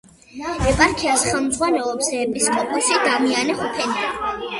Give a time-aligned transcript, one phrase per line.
[0.69, 4.09] ეპარქიას ხელმძღვანელობს ეპისკოპოსი დამიანე ხუფენია.